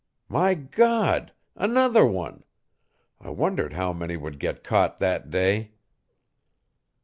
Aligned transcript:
"My 0.29 0.55
God! 0.55 1.31
Another 1.55 2.03
one! 2.03 2.43
I 3.19 3.29
wondered 3.29 3.73
how 3.73 3.93
many 3.93 4.17
would 4.17 4.39
get 4.39 4.63
caught 4.63 4.97
that 4.97 5.29
day!" 5.29 5.73